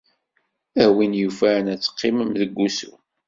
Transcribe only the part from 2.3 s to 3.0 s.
deg wusu.